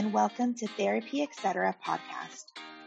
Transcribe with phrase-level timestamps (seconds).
[0.00, 1.76] and welcome to Therapy Etc.
[1.86, 2.46] podcast,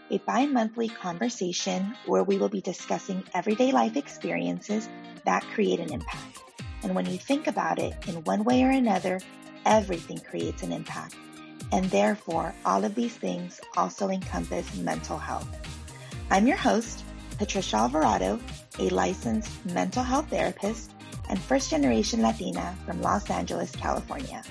[0.09, 4.89] a bi monthly conversation where we will be discussing everyday life experiences
[5.23, 6.39] that create an impact.
[6.81, 9.19] And when you think about it in one way or another,
[9.63, 11.15] everything creates an impact.
[11.71, 15.47] And therefore, all of these things also encompass mental health.
[16.31, 17.03] I'm your host,
[17.37, 18.39] Patricia Alvarado,
[18.79, 20.89] a licensed mental health therapist
[21.29, 24.41] and first generation Latina from Los Angeles, California.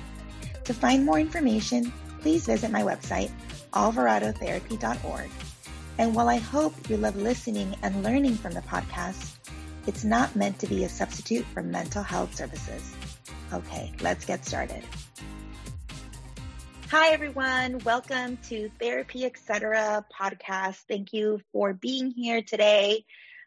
[0.63, 3.31] To find more information, please visit my website,
[3.73, 5.31] alvaradotherapy.org.
[5.99, 9.35] And while I hope you love listening and learning from the podcast,
[9.87, 12.95] it's not meant to be a substitute for mental health services.
[13.53, 14.83] Okay, let's get started.
[16.91, 17.81] Hi, everyone.
[17.81, 20.05] Welcome to Therapy Etc.
[20.19, 20.77] podcast.
[20.89, 23.05] Thank you for being here today.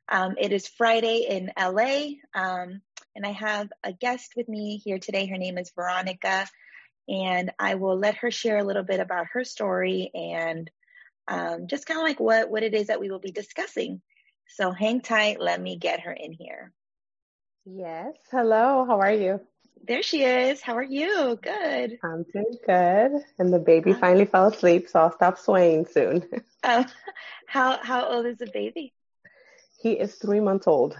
[0.10, 2.82] Um, it is Friday in LA, um,
[3.16, 5.26] and I have a guest with me here today.
[5.28, 6.46] Her name is Veronica
[7.08, 10.70] and I will let her share a little bit about her story and
[11.27, 14.02] um, just kind of like what what it is that we will be discussing.
[14.48, 15.40] So hang tight.
[15.40, 16.71] Let me get her in here.
[17.65, 18.13] Yes.
[18.32, 18.85] Hello.
[18.85, 19.41] How are you?
[19.88, 20.62] There she is.
[20.62, 21.38] How are you?
[21.41, 21.99] Good.
[22.04, 23.24] I'm doing good.
[23.40, 26.26] And the baby finally fell asleep, so I'll stop swaying soon.
[26.68, 26.84] Oh,
[27.48, 28.91] how how old is the baby?
[29.80, 30.98] He is three months old.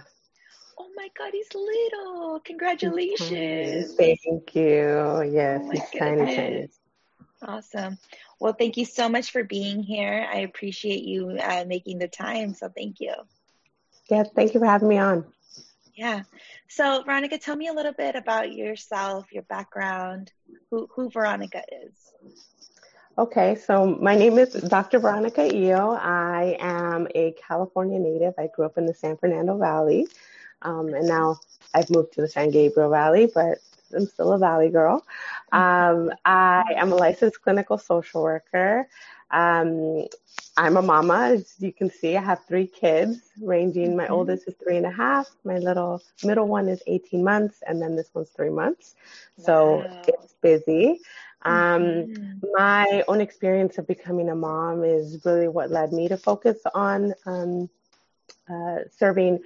[0.78, 2.40] Oh my God, he's little.
[2.40, 3.94] Congratulations.
[3.94, 5.22] Thank you.
[5.32, 6.68] Yes, oh he's tiny, tiny.
[7.42, 7.98] Awesome.
[8.40, 10.26] Well, thank you so much for being here.
[10.30, 12.54] I appreciate you uh, making the time.
[12.54, 13.14] So thank you.
[14.10, 15.24] Yes, thank you for having me on.
[15.94, 16.22] Yeah.
[16.68, 20.30] So, Veronica, tell me a little bit about yourself, your background,
[20.70, 22.36] who, who Veronica is.
[23.18, 24.98] Okay, so my name is Dr.
[24.98, 25.98] Veronica Eyo.
[25.98, 28.34] I am a California native.
[28.38, 30.06] I grew up in the San Fernando Valley.
[30.62, 31.38] Um, and now
[31.74, 33.58] I've moved to the San Gabriel Valley, but
[33.94, 35.04] I'm still a Valley girl.
[35.52, 38.88] Um, I am a licensed clinical social worker.
[39.30, 40.06] Um,
[40.56, 41.32] I'm a mama.
[41.34, 43.96] As you can see, I have three kids ranging.
[43.96, 45.28] My oldest is three and a half.
[45.44, 47.62] My little middle one is 18 months.
[47.66, 48.94] And then this one's three months.
[49.38, 50.02] So wow.
[50.08, 51.00] it's busy.
[51.42, 52.32] Um, mm-hmm.
[52.54, 57.14] My own experience of becoming a mom is really what led me to focus on
[57.26, 57.68] um,
[58.48, 59.40] uh, serving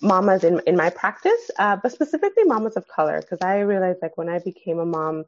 [0.00, 4.16] mamas in, in my practice, uh, but specifically mamas of color, because I realized like
[4.18, 5.24] when I became a mom,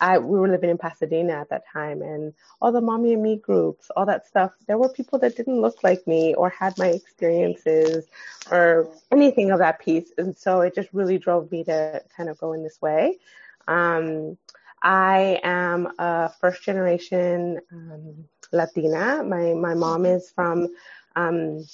[0.00, 3.36] I we were living in Pasadena at that time, and all the mommy and me
[3.36, 4.52] groups, all that stuff.
[4.66, 8.06] There were people that didn't look like me or had my experiences
[8.50, 12.38] or anything of that piece, and so it just really drove me to kind of
[12.38, 13.18] go in this way.
[13.66, 14.36] Um,
[14.82, 19.22] I am a first generation um, Latina.
[19.24, 20.68] My my mom is from
[21.16, 21.64] um,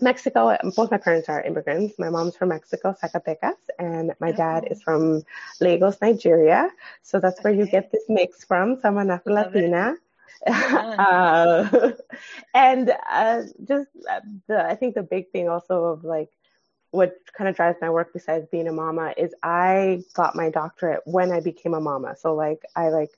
[0.00, 0.56] Mexico.
[0.76, 1.98] Both my parents are immigrants.
[1.98, 5.22] My mom's from Mexico, Zacatecas, and my dad is from
[5.60, 6.70] Lagos, Nigeria.
[7.02, 8.80] So that's where you get this mix from.
[8.80, 9.96] So I'm an Afro Latina.
[10.46, 11.90] uh,
[12.54, 16.30] and uh, just uh, the, I think the big thing also of like
[16.92, 21.02] what kind of drives my work besides being a mama is I got my doctorate
[21.04, 22.16] when I became a mama.
[22.16, 23.10] So like I like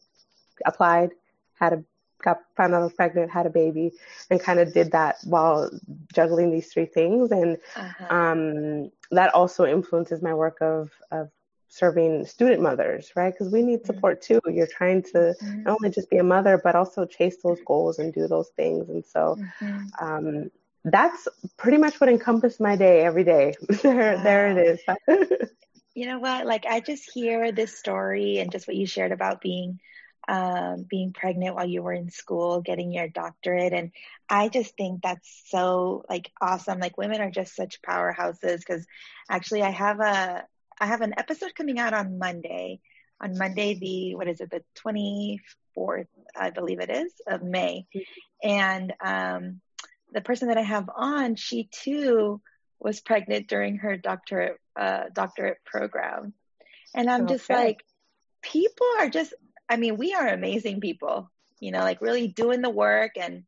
[0.66, 1.10] applied,
[1.59, 1.84] had a
[2.22, 3.93] got found out I was pregnant, had a baby,
[4.31, 5.71] and kind of did that while
[6.12, 7.31] juggling these three things.
[7.31, 8.15] And uh-huh.
[8.15, 11.31] um, that also influences my work of of
[11.72, 13.32] serving student mothers, right?
[13.32, 13.87] Because we need mm-hmm.
[13.87, 14.41] support too.
[14.47, 15.62] You're trying to mm-hmm.
[15.62, 18.91] not only just be a mother, but also chase those goals and do those things.
[18.91, 20.05] And so mm-hmm.
[20.05, 20.50] um,
[20.84, 23.55] that's pretty much what encompassed my day every day.
[23.82, 24.22] there, wow.
[24.22, 25.49] there it is.
[25.94, 26.44] you know what?
[26.44, 29.81] Like I just hear this story and just what you shared about being
[30.28, 33.72] um, being pregnant while you were in school, getting your doctorate.
[33.72, 33.93] And
[34.28, 36.78] I just think that's so like awesome.
[36.78, 38.87] Like women are just such powerhouses because
[39.31, 40.44] actually I have a,
[40.81, 42.81] I have an episode coming out on Monday,
[43.21, 46.06] on Monday, the, what is it, the 24th,
[46.37, 47.87] I believe it is of May.
[48.43, 49.61] And, um,
[50.12, 52.41] the person that I have on, she too
[52.78, 56.34] was pregnant during her doctorate, uh, doctorate program.
[56.94, 57.35] And I'm okay.
[57.35, 57.82] just like,
[58.43, 59.32] people are just
[59.72, 63.44] I mean, we are amazing people, you know, like really doing the work and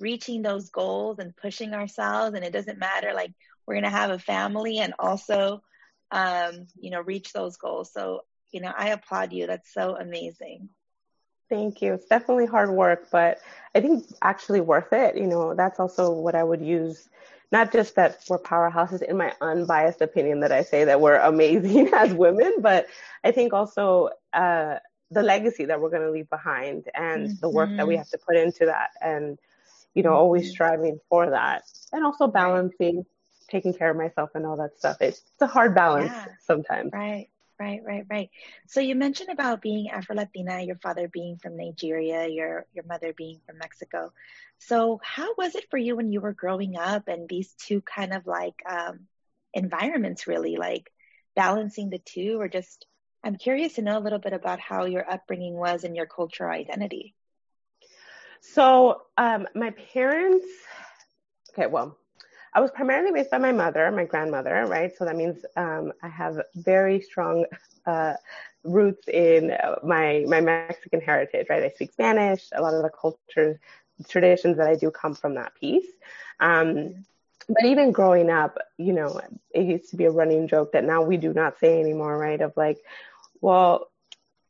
[0.00, 2.34] reaching those goals and pushing ourselves.
[2.34, 3.32] And it doesn't matter, like,
[3.66, 5.62] we're going to have a family and also,
[6.10, 7.92] um, you know, reach those goals.
[7.92, 8.22] So,
[8.52, 9.46] you know, I applaud you.
[9.46, 10.70] That's so amazing.
[11.50, 11.92] Thank you.
[11.92, 13.38] It's definitely hard work, but
[13.74, 15.18] I think actually worth it.
[15.18, 17.06] You know, that's also what I would use.
[17.52, 21.92] Not just that we're powerhouses in my unbiased opinion that I say that we're amazing
[21.92, 22.86] as women, but
[23.22, 24.76] I think also uh,
[25.10, 27.40] the legacy that we're going to leave behind and mm-hmm.
[27.40, 27.98] the work that we mm-hmm.
[27.98, 29.38] have to put into that and
[29.94, 30.18] you know mm-hmm.
[30.18, 33.04] always striving for that and also balancing
[33.48, 36.26] taking care of myself and all that stuff it's, it's a hard balance yeah.
[36.46, 37.28] sometimes right
[37.60, 38.30] Right, right, right.
[38.68, 43.12] So you mentioned about being Afro Latina, your father being from Nigeria, your your mother
[43.12, 44.12] being from Mexico.
[44.58, 48.14] So how was it for you when you were growing up and these two kind
[48.14, 49.08] of like um,
[49.52, 50.92] environments really like
[51.34, 52.86] balancing the two or just
[53.24, 56.50] I'm curious to know a little bit about how your upbringing was and your cultural
[56.50, 57.14] identity.
[58.40, 60.46] So um, my parents,
[61.52, 61.96] okay, well,
[62.54, 64.90] I was primarily raised by my mother, my grandmother, right?
[64.96, 67.44] So that means um, I have very strong
[67.86, 68.14] uh,
[68.64, 71.62] roots in uh, my my Mexican heritage, right?
[71.62, 72.48] I speak Spanish.
[72.52, 73.58] A lot of the cultures,
[74.08, 75.86] traditions that I do come from that piece.
[76.40, 77.04] Um,
[77.48, 79.20] but even growing up, you know,
[79.54, 82.40] it used to be a running joke that now we do not say anymore, right?
[82.40, 82.78] Of like,
[83.40, 83.88] well,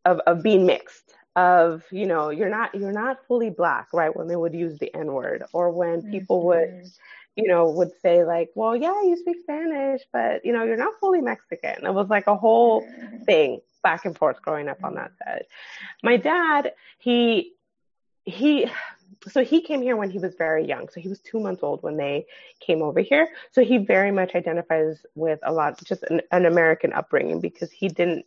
[0.05, 4.15] of of being mixed, of you know, you're not you're not fully black, right?
[4.15, 6.47] When they would use the N word, or when people mm-hmm.
[6.47, 6.91] would
[7.39, 10.95] you know, would say like, well, yeah, you speak Spanish, but you know, you're not
[10.99, 11.87] fully Mexican.
[11.87, 12.85] It was like a whole
[13.27, 15.45] thing back and forth growing up on that side.
[16.03, 17.53] My dad, he,
[18.25, 18.69] he,
[19.26, 20.88] so he came here when he was very young.
[20.88, 22.26] So he was two months old when they
[22.61, 23.29] came over here.
[23.53, 27.88] So he very much identifies with a lot, just an, an American upbringing because he
[27.88, 28.25] didn't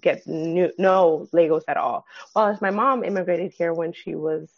[0.00, 2.06] get new, no Lagos at all.
[2.32, 4.50] While as my mom immigrated here when she was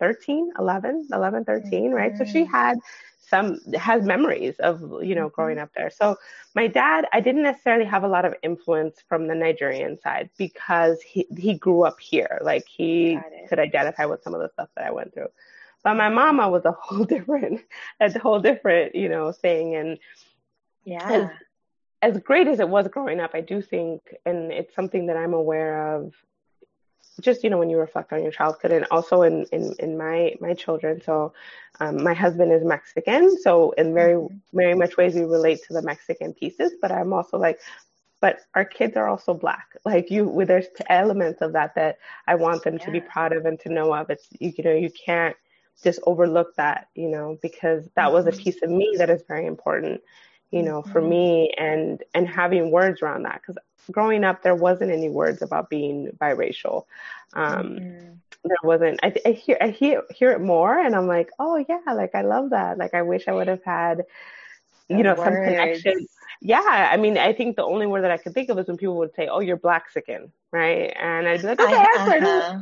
[0.00, 2.16] 13, 11, 11, 13, right?
[2.16, 2.52] So she mm-hmm.
[2.52, 2.78] had
[3.28, 5.64] some has memories of you know growing mm-hmm.
[5.64, 5.90] up there.
[5.90, 6.16] So
[6.54, 11.00] my dad i didn't necessarily have a lot of influence from the nigerian side because
[11.02, 12.38] he he grew up here.
[12.42, 13.18] Like he
[13.48, 15.28] could identify with some of the stuff that i went through.
[15.82, 17.62] But my mama was a whole different
[18.00, 19.74] a whole different you know thing.
[19.74, 19.98] And
[20.84, 21.30] yeah.
[22.02, 25.16] as, as great as it was growing up i do think and it's something that
[25.16, 26.14] i'm aware of
[27.20, 30.34] just you know when you reflect on your childhood and also in in, in my
[30.40, 31.00] my children.
[31.02, 31.32] So
[31.80, 33.40] um, my husband is mexican.
[33.40, 37.38] So in very very much ways we relate to the mexican pieces but i'm also
[37.38, 37.60] like
[38.20, 39.76] but our kids are also black.
[39.84, 42.84] Like you there's elements of that that i want them yeah.
[42.84, 44.10] to be proud of and to know of.
[44.10, 45.36] It's you, you know you can't
[45.82, 48.40] just overlook that you know because that was a mm-hmm.
[48.40, 50.00] piece of me that is very important
[50.50, 50.92] you know mm-hmm.
[50.92, 53.56] for me and and having words around that because
[53.90, 56.84] growing up, there wasn't any words about being biracial.
[57.32, 58.12] Um, mm-hmm.
[58.44, 59.00] There wasn't.
[59.02, 62.22] I, I, hear I hear hear it more, and I'm like, oh yeah, like I
[62.22, 62.78] love that.
[62.78, 64.04] Like I wish I would have had,
[64.88, 65.24] you know, words.
[65.24, 66.06] some connection.
[66.42, 68.76] Yeah, I mean, I think the only word that I could think of is when
[68.76, 70.94] people would say, "Oh, you're Blaxican," right?
[71.00, 72.58] And I'd be like, "Okay, uh-huh.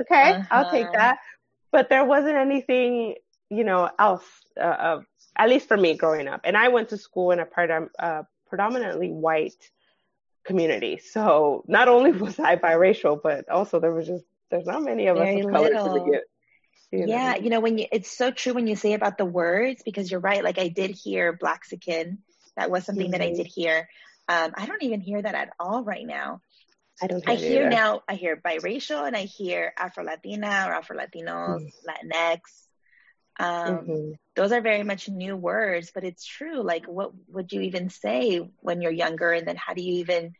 [0.00, 0.44] okay, uh-huh.
[0.50, 0.96] I'll take uh-huh.
[0.96, 1.18] that."
[1.70, 3.16] But there wasn't anything,
[3.50, 4.24] you know, else.
[4.56, 5.00] Uh, uh,
[5.36, 8.22] at least for me growing up, and I went to school in a part, uh,
[8.48, 9.54] predominantly white
[10.44, 10.98] community.
[10.98, 15.16] So not only was I biracial, but also there was just there's not many of
[15.16, 16.20] Very us of color to begin.
[16.90, 17.06] You know?
[17.06, 20.10] Yeah, you know when you it's so true when you say about the words because
[20.10, 20.42] you're right.
[20.42, 22.18] Like I did hear Blaxican.
[22.56, 23.12] That was something mm-hmm.
[23.12, 23.36] that I mm-hmm.
[23.36, 23.88] did hear.
[24.28, 26.40] Um, I don't even hear that at all right now.
[27.00, 27.24] I don't.
[27.24, 27.70] Hear I hear either.
[27.70, 28.02] now.
[28.08, 31.70] I hear biracial and I hear Afro Latina or Afro Latinos, mm.
[31.86, 32.40] Latinx.
[33.38, 34.12] Um, mm-hmm.
[34.34, 36.62] Those are very much new words, but it's true.
[36.62, 40.34] Like, what would you even say when you're younger, and then how do you even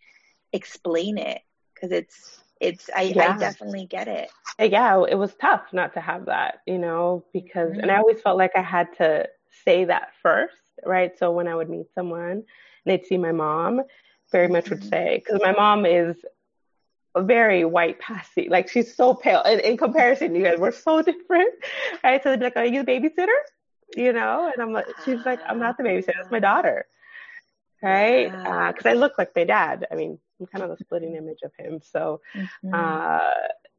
[0.53, 1.41] explain it?
[1.75, 3.35] Because it's it's I, yeah.
[3.35, 4.31] I, definitely get it.
[4.59, 7.81] Yeah, it was tough not to have that, you know, because mm-hmm.
[7.81, 8.03] and I mm-hmm.
[8.03, 9.29] always felt like I had to
[9.65, 11.17] say that first, right?
[11.19, 12.45] So when I would meet someone and
[12.85, 13.83] they'd see my mom,
[14.33, 14.89] very much would mm-hmm.
[14.89, 16.17] say because my mom is
[17.17, 18.49] very white passy.
[18.49, 19.43] Like she's so pale.
[19.43, 21.55] In, in comparison, you guys, we're so different,
[22.03, 22.23] right?
[22.23, 23.39] So they'd be like, "Are you the babysitter?"
[23.97, 26.21] You know, and I'm like, she's like, "I'm not the babysitter.
[26.21, 26.87] It's my daughter."
[27.83, 28.31] Right?
[28.31, 29.87] Because uh, I look like my dad.
[29.91, 31.81] I mean, I'm kind of the splitting image of him.
[31.93, 32.75] So, mm-hmm.
[32.75, 33.21] uh,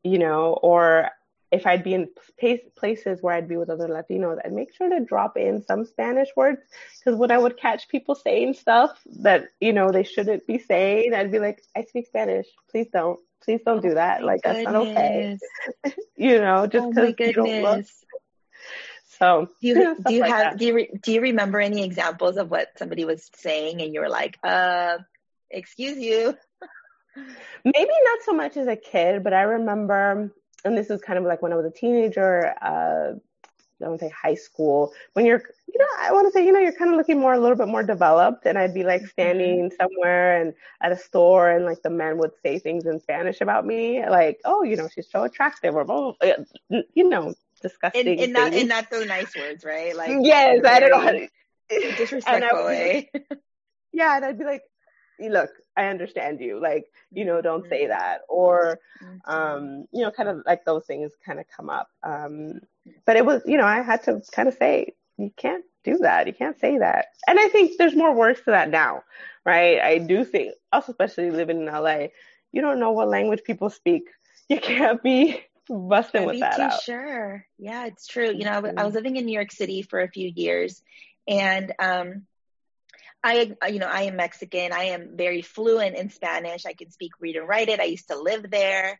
[0.03, 1.09] you know, or
[1.51, 2.09] if I'd be in
[2.77, 6.29] places where I'd be with other Latinos, I'd make sure to drop in some Spanish
[6.35, 6.61] words
[6.99, 11.13] because when I would catch people saying stuff that you know they shouldn't be saying,
[11.13, 12.47] I'd be like, "I speak Spanish.
[12.69, 13.19] Please don't.
[13.43, 14.21] Please don't do that.
[14.21, 14.65] Oh like goodness.
[14.65, 15.37] that's not okay.
[16.15, 17.85] you know, just because oh you don't look."
[19.17, 20.57] So do you, do you like have that.
[20.57, 24.01] do you re, do you remember any examples of what somebody was saying and you
[24.01, 24.99] were like, "Uh,
[25.49, 26.37] excuse you."
[27.65, 30.31] Maybe not so much as a kid, but I remember
[30.65, 33.13] and this is kind of like when I was a teenager, uh,
[33.81, 36.51] I want to say high school, when you're, you know, I want to say, you
[36.51, 38.45] know, you're kind of looking more, a little bit more developed.
[38.45, 39.09] And I'd be like mm-hmm.
[39.09, 43.41] standing somewhere and at a store and like the men would say things in Spanish
[43.41, 46.15] about me, like, oh, you know, she's so attractive or, oh,
[46.69, 48.07] you know, disgusting.
[48.07, 49.95] And, in not, in not so nice words, right?
[49.95, 51.27] Like, yes, I don't know how to.
[51.97, 53.11] Disrespectful way.
[53.93, 54.15] yeah.
[54.15, 54.63] And I'd be like,
[55.27, 56.61] look, I understand you.
[56.61, 57.89] Like, you know, don't say mm-hmm.
[57.91, 58.21] that.
[58.29, 59.31] Or, mm-hmm.
[59.31, 61.89] um, you know, kind of like those things kind of come up.
[62.03, 62.59] Um,
[63.05, 66.27] but it was, you know, I had to kind of say, you can't do that.
[66.27, 67.07] You can't say that.
[67.27, 69.03] And I think there's more words to that now,
[69.45, 69.79] right?
[69.79, 72.07] I do think, also especially living in LA,
[72.51, 74.03] you don't know what language people speak.
[74.47, 76.81] You can't be busting with that out.
[76.81, 77.45] Sure.
[77.57, 78.31] Yeah, it's true.
[78.31, 78.95] You know, I, w- I was mm-hmm.
[78.95, 80.81] living in New York City for a few years
[81.27, 82.25] and, um,
[83.23, 84.71] I, you know, I am Mexican.
[84.71, 86.65] I am very fluent in Spanish.
[86.65, 87.79] I can speak, read, and write it.
[87.79, 88.99] I used to live there.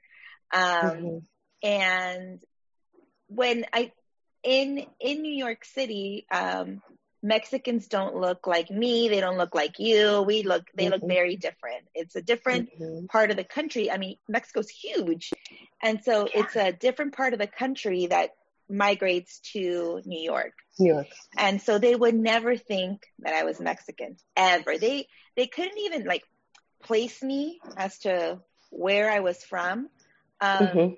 [0.54, 1.18] Um, mm-hmm.
[1.64, 2.44] And
[3.28, 3.92] when I,
[4.44, 6.82] in in New York City, um,
[7.22, 9.10] Mexicans don't look like me.
[9.10, 10.22] They don't look like you.
[10.22, 10.94] We look, they mm-hmm.
[10.94, 11.86] look very different.
[11.94, 13.08] It's a different mm-hmm.
[13.08, 13.92] part of the country.
[13.92, 15.32] I mean, Mexico's huge.
[15.84, 16.42] And so yeah.
[16.42, 18.32] it's a different part of the country that
[18.70, 20.54] migrates to New York.
[20.78, 21.08] New York.
[21.38, 24.78] And so they would never think that I was Mexican ever.
[24.78, 26.24] They, they couldn't even like
[26.84, 29.90] place me as to where I was from.
[30.42, 30.94] Um, mm-hmm.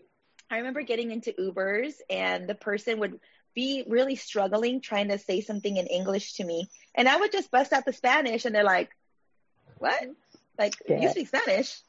[0.50, 3.20] I remember getting into Ubers and the person would
[3.54, 6.70] be really struggling trying to say something in English to me.
[6.96, 8.90] And I would just bust out the Spanish and they're like,
[9.78, 10.04] what?
[10.58, 11.02] Like, yeah.
[11.02, 11.80] you speak Spanish?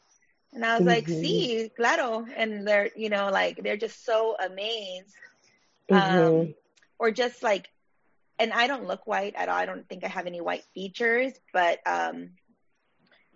[0.53, 0.89] And I was mm-hmm.
[0.89, 2.27] like, sí, claro.
[2.37, 5.15] And they're, you know, like, they're just so amazed.
[5.91, 6.41] Um, mm-hmm.
[6.41, 6.55] Um,
[6.99, 7.69] or just like,
[8.39, 9.57] and I don't look white at all.
[9.57, 12.31] I don't think I have any white features, but, um,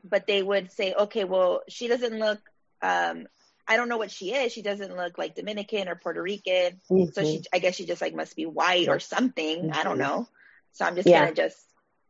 [0.05, 2.41] but they would say, okay, well, she doesn't look,
[2.83, 3.27] um,
[3.69, 4.53] I don't know what she is.
[4.53, 6.81] She doesn't look like Dominican or Puerto Rican.
[6.91, 7.13] Mm-hmm.
[7.13, 9.63] So she, I guess she just like must be white or something.
[9.63, 9.73] Mm-hmm.
[9.73, 10.03] I don't mm-hmm.
[10.03, 10.29] know.
[10.73, 11.25] So I'm just yeah.
[11.25, 11.59] gonna just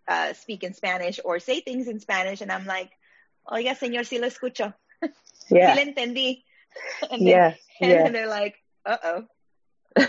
[0.08, 2.90] uh, speak in Spanish or say things in Spanish, and I'm like,
[3.48, 4.74] "Oiga, señor, sí lo escucho.
[5.48, 5.74] Yeah.
[5.74, 6.42] sí le entendí."
[7.10, 7.54] And yeah.
[7.80, 8.08] and yeah.
[8.10, 9.24] they're like, "Uh oh."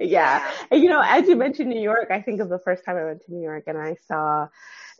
[0.00, 0.50] yeah.
[0.70, 3.04] And you know, as you mentioned New York, I think of the first time I
[3.04, 4.48] went to New York and I saw,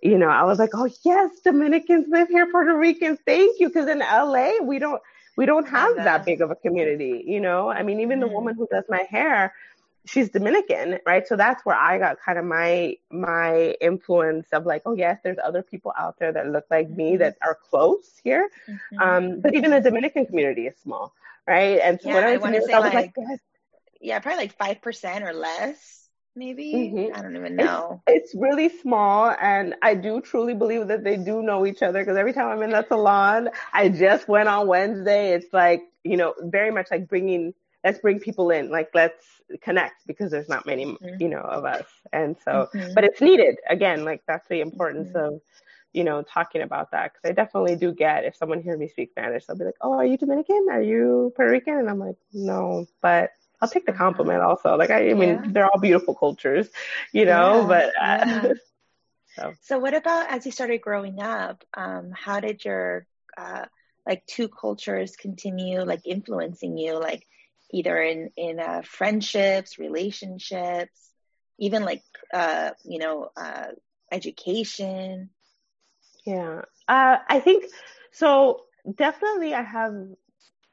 [0.02, 3.70] you know, I was like, oh yes, Dominicans live here, Puerto Ricans, thank you.
[3.70, 5.02] Cause in LA, we don't,
[5.36, 7.70] we don't have that big of a community, you know?
[7.70, 8.28] I mean, even mm-hmm.
[8.28, 9.54] the woman who does my hair,
[10.08, 11.26] she's Dominican, right?
[11.26, 15.38] So that's where I got kind of my my influence of like, oh yes, there's
[15.42, 17.18] other people out there that look like me mm-hmm.
[17.18, 18.48] that are close here.
[18.68, 18.98] Mm-hmm.
[18.98, 21.12] Um, but even the Dominican community is small,
[21.46, 21.78] right?
[21.82, 23.38] And so yeah, when I, I, say I was like, like yes.
[24.00, 25.98] Yeah, probably like five percent or less
[26.38, 27.16] maybe mm-hmm.
[27.16, 31.16] i don't even know it's, it's, really small and i do truly believe that they
[31.16, 34.68] do know each other because every time i'm in that salon i just went on
[34.68, 37.52] wednesday it's like you know very much like bringing
[37.84, 39.24] let's bring people in like let's
[39.62, 41.20] connect because there's not many mm-hmm.
[41.20, 42.94] you know of us and so mm-hmm.
[42.94, 45.34] but it's needed again like that's the importance mm-hmm.
[45.34, 45.40] of
[45.92, 49.10] you know talking about that because i definitely do get if someone hears me speak
[49.10, 52.16] spanish they'll be like oh are you dominican are you puerto rican and i'm like
[52.32, 54.76] no but I'll take the compliment also.
[54.76, 55.42] Like I, I mean, yeah.
[55.46, 56.68] they're all beautiful cultures,
[57.12, 57.60] you know.
[57.60, 58.52] Yeah, but uh, yeah.
[59.36, 59.52] so.
[59.62, 61.64] so, what about as you started growing up?
[61.74, 63.64] Um, how did your uh,
[64.06, 67.26] like two cultures continue like influencing you, like
[67.72, 71.10] either in in uh, friendships, relationships,
[71.58, 73.66] even like uh, you know uh,
[74.12, 75.30] education?
[76.24, 77.64] Yeah, uh, I think
[78.12, 78.62] so.
[78.96, 79.94] Definitely, I have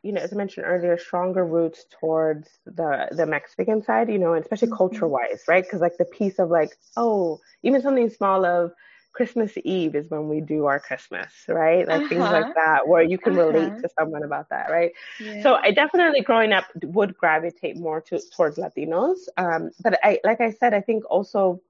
[0.06, 4.34] you know, as I mentioned earlier, stronger roots towards the the Mexican side, you know,
[4.34, 4.78] and especially mm-hmm.
[4.78, 5.64] culture wise, right?
[5.64, 8.72] Because like the piece of like, oh, even something small of
[9.14, 11.88] Christmas Eve is when we do our Christmas, right?
[11.88, 12.10] Like uh-huh.
[12.10, 12.54] things like uh-huh.
[12.56, 13.48] that, where you can uh-huh.
[13.48, 14.92] relate to someone about that, right?
[15.20, 15.42] Yeah.
[15.42, 20.40] So I definitely growing up would gravitate more to towards Latinos, um, but I, like
[20.40, 21.62] I said, I think also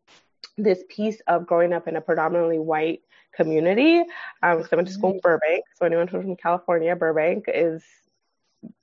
[0.58, 3.02] this piece of growing up in a predominantly white
[3.34, 4.00] community.
[4.44, 5.28] Um, because I went to school in mm-hmm.
[5.28, 7.84] Burbank, so anyone who's from California, Burbank is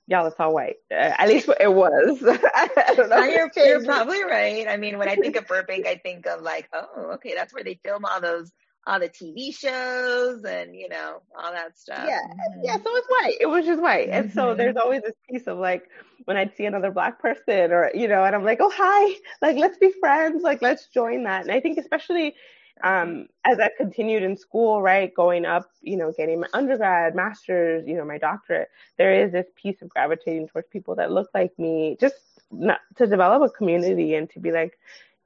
[0.07, 0.75] y'all it's all white.
[0.91, 2.23] Uh, at least it was.
[2.23, 3.23] I don't know.
[3.23, 4.67] You're, you're probably right.
[4.67, 7.63] I mean, when I think of Burbank, I think of like, oh, okay, that's where
[7.63, 8.51] they film all those
[8.85, 12.05] all the TV shows and you know all that stuff.
[12.07, 12.61] Yeah, mm-hmm.
[12.63, 12.75] yeah.
[12.75, 13.37] So it's white.
[13.39, 14.25] It was just white, mm-hmm.
[14.25, 14.57] and so mm-hmm.
[14.57, 15.83] there's always this piece of like
[16.25, 19.57] when I'd see another black person or you know, and I'm like, oh hi, like
[19.57, 21.43] let's be friends, like let's join that.
[21.43, 22.35] And I think especially
[22.81, 27.87] um, as I continued in school, right, going up, you know, getting my undergrad, master's,
[27.87, 31.57] you know, my doctorate, there is this piece of gravitating towards people that look like
[31.59, 32.15] me, just
[32.51, 34.77] not, to develop a community and to be like,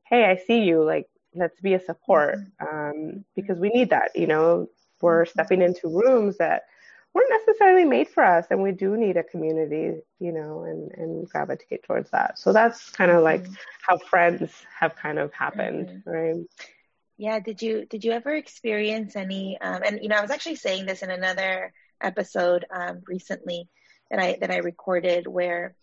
[0.03, 2.67] hey, I see you, like, let's be a support, mm-hmm.
[2.67, 4.67] um, because we need that, you know,
[5.01, 6.63] we're stepping into rooms that
[7.13, 11.29] weren't necessarily made for us, and we do need a community, you know, and and
[11.29, 12.37] gravitate towards that.
[12.37, 13.53] So that's kind of like mm-hmm.
[13.81, 16.09] how friends have kind of happened, mm-hmm.
[16.09, 16.35] right?
[17.17, 17.39] Yeah.
[17.39, 19.57] Did you did you ever experience any?
[19.59, 23.69] Um, and you know, I was actually saying this in another episode um, recently
[24.09, 25.75] that I that I recorded where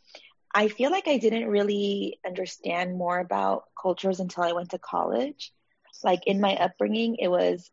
[0.54, 5.52] I feel like I didn't really understand more about cultures until I went to college.
[6.04, 7.70] Like in my upbringing, it was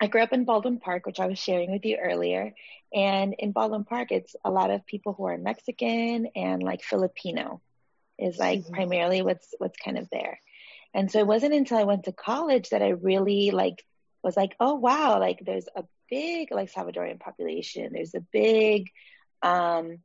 [0.00, 2.54] I grew up in Baldwin Park, which I was sharing with you earlier.
[2.94, 7.60] And in Baldwin Park, it's a lot of people who are Mexican and like Filipino
[8.18, 8.74] is like mm-hmm.
[8.74, 10.38] primarily what's what's kind of there.
[10.96, 13.84] And so it wasn't until I went to college that I really like
[14.22, 17.90] was like, oh wow, like there's a big like Salvadorian population.
[17.92, 18.88] There's a big
[19.42, 19.98] um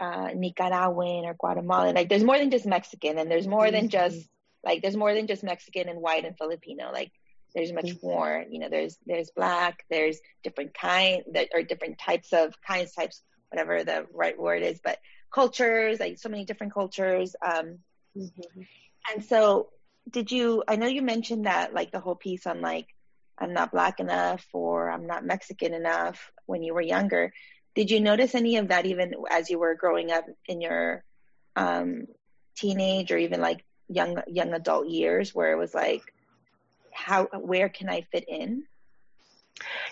[0.00, 1.94] uh Nicaraguan or Guatemalan.
[1.94, 4.68] Like there's more than just Mexican and there's more than just mm-hmm.
[4.68, 6.90] like there's more than just Mexican and white and Filipino.
[6.92, 7.12] Like
[7.54, 8.06] there's much mm-hmm.
[8.08, 12.90] more, you know, there's there's black, there's different kind that or different types of kinds,
[12.92, 14.98] types, whatever the right word is, but
[15.32, 17.36] cultures, like so many different cultures.
[17.40, 17.78] Um
[18.18, 18.62] mm-hmm.
[19.14, 19.68] and so
[20.10, 22.86] did you I know you mentioned that like the whole piece on like
[23.38, 27.32] I'm not black enough or I'm not Mexican enough when you were younger.
[27.74, 31.04] Did you notice any of that even as you were growing up in your
[31.54, 32.06] um,
[32.56, 36.02] teenage or even like young young adult years, where it was like,
[36.92, 38.64] how where can I fit in?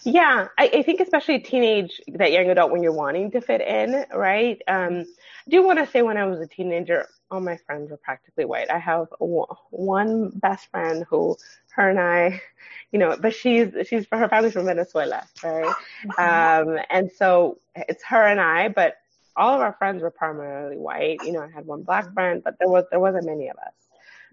[0.02, 4.04] Yeah, I, I, think especially teenage, that young adult when you're wanting to fit in,
[4.14, 4.61] right?
[4.68, 5.06] Um,
[5.47, 8.45] I do want to say when I was a teenager, all my friends were practically
[8.45, 8.71] white.
[8.71, 11.37] I have one best friend who,
[11.75, 12.41] her and I,
[12.93, 15.75] you know, but she's she's her family's from Venezuela, right?
[16.07, 16.71] Mm-hmm.
[16.71, 18.97] Um, and so it's her and I, but
[19.37, 21.19] all of our friends were primarily white.
[21.25, 23.75] You know, I had one black friend, but there was there wasn't many of us,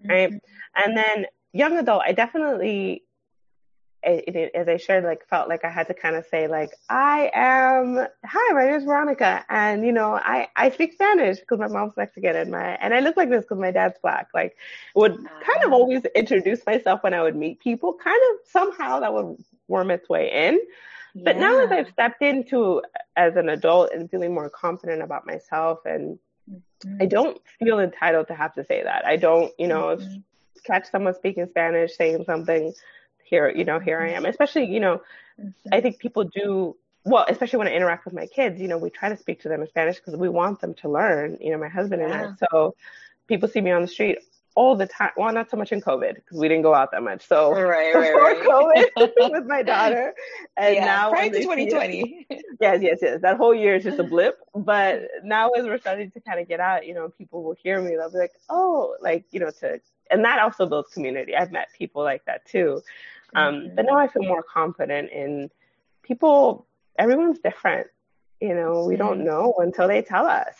[0.04, 0.30] right?
[0.30, 0.82] Mm-hmm.
[0.84, 3.11] And then young adult, I definitely it, it,
[4.04, 8.06] as I shared, like felt like I had to kind of say like, I am,
[8.24, 9.44] hi, my name is Veronica.
[9.48, 13.00] And, you know, I, I speak Spanish because my mom's Mexican and my, and I
[13.00, 14.28] look like this because my dad's black.
[14.34, 14.56] Like
[14.94, 19.14] would kind of always introduce myself when I would meet people, kind of somehow that
[19.14, 19.36] would
[19.68, 20.60] worm its way in.
[21.14, 21.22] Yeah.
[21.24, 22.82] But now as I've stepped into
[23.16, 26.18] as an adult and feeling more confident about myself and
[26.50, 26.96] mm-hmm.
[27.00, 29.06] I don't feel entitled to have to say that.
[29.06, 30.20] I don't, you know, mm-hmm.
[30.64, 32.72] catch someone speaking Spanish saying something
[33.32, 34.26] here, you know, here I am.
[34.26, 35.00] Especially, you know,
[35.72, 38.90] I think people do well, especially when I interact with my kids, you know, we
[38.90, 41.58] try to speak to them in Spanish because we want them to learn, you know,
[41.58, 42.12] my husband yeah.
[42.12, 42.46] and I.
[42.50, 42.76] So
[43.26, 44.18] people see me on the street
[44.54, 45.10] all the time.
[45.16, 47.26] Well, not so much in COVID because we didn't go out that much.
[47.26, 48.90] So right, right, before right.
[48.96, 50.12] COVID with my daughter,
[50.58, 52.26] and yeah, now prior to 2020.
[52.60, 53.22] yes, yes, yes.
[53.22, 54.38] That whole year is just a blip.
[54.54, 57.80] But now as we're starting to kind of get out, you know, people will hear
[57.80, 57.96] me.
[57.96, 61.34] They'll be like, oh, like you know, to and that also builds community.
[61.34, 62.82] I've met people like that too.
[63.34, 63.74] Um, mm-hmm.
[63.74, 65.50] But now I feel more confident in
[66.02, 66.66] people.
[66.98, 67.88] Everyone's different.
[68.40, 69.26] You know, we don't mm-hmm.
[69.26, 70.56] know until they tell us.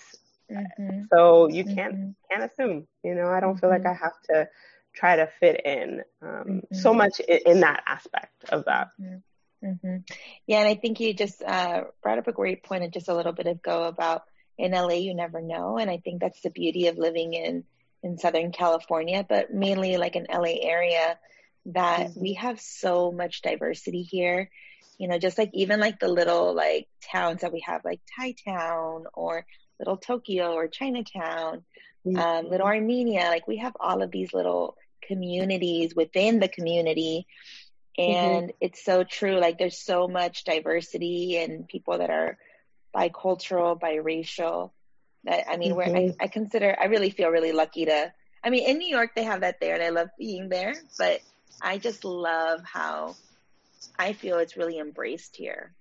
[0.51, 1.03] Mm-hmm.
[1.13, 2.11] So you can't mm-hmm.
[2.31, 2.87] can't assume.
[3.03, 4.49] You know, I don't feel like I have to
[4.95, 8.89] try to fit in um, so much in, in, that aspect of that.
[9.01, 9.97] Mm-hmm.
[10.47, 13.33] Yeah, and I think you just uh, brought up a great point just a little
[13.33, 14.25] bit ago about
[14.59, 17.65] in LA you never know, and I think that's the beauty of living in
[18.03, 21.19] in Southern California, but mainly like an LA area
[21.67, 22.21] that mm-hmm.
[22.21, 24.51] we have so much diversity here.
[24.99, 28.35] You know, just like even like the little like towns that we have, like Thai
[28.45, 29.47] Town or
[29.79, 31.65] Little Tokyo or Chinatown,
[32.07, 32.17] mm-hmm.
[32.17, 33.25] um, Little Armenia.
[33.29, 37.27] Like we have all of these little communities within the community.
[37.99, 38.13] Mm-hmm.
[38.13, 38.57] And mm-hmm.
[38.61, 39.39] it's so true.
[39.39, 42.39] Like there's so much diversity and people that are
[42.95, 44.71] bicultural, biracial.
[45.25, 46.23] That I mean, where I, mm-hmm.
[46.23, 48.13] I consider, I really feel really lucky to.
[48.45, 50.75] I mean, in New York they have that there, and I love being there.
[50.99, 51.21] But
[51.61, 53.17] I just love how
[53.99, 55.75] I feel it's really embraced here.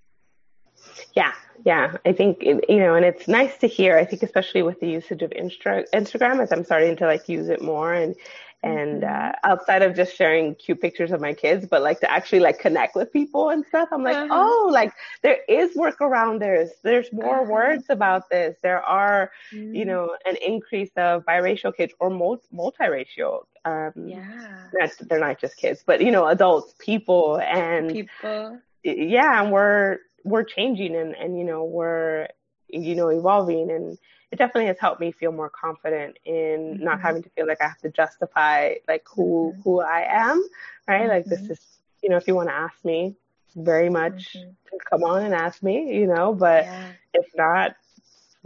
[1.13, 1.33] Yeah,
[1.65, 1.97] yeah.
[2.05, 3.97] I think you know, and it's nice to hear.
[3.97, 7.49] I think especially with the usage of Instra- Instagram, as I'm starting to like use
[7.49, 8.15] it more, and
[8.63, 9.27] and mm-hmm.
[9.27, 12.59] uh, outside of just sharing cute pictures of my kids but like to actually like
[12.59, 14.29] connect with people and stuff i'm like uh-huh.
[14.31, 14.93] oh like
[15.23, 17.51] there is work around this there's more uh-huh.
[17.51, 19.73] words about this there are mm-hmm.
[19.73, 25.39] you know an increase of biracial kids or multi- multiracial um yeah not, they're not
[25.39, 31.15] just kids but you know adults people and people yeah and we're we're changing and
[31.15, 32.27] and you know we're
[32.69, 33.97] you know evolving and
[34.31, 36.83] it definitely has helped me feel more confident in mm-hmm.
[36.83, 39.61] not having to feel like I have to justify like who mm-hmm.
[39.61, 40.43] who I am,
[40.87, 41.01] right?
[41.01, 41.09] Mm-hmm.
[41.09, 41.51] Like this mm-hmm.
[41.51, 41.59] is,
[42.01, 43.15] you know, if you want to ask me,
[43.55, 44.77] very much mm-hmm.
[44.89, 46.91] come on and ask me, you know, but yeah.
[47.13, 47.75] if not,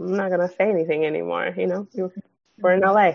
[0.00, 1.88] I'm not gonna say anything anymore, you know.
[2.58, 3.12] We're in LA.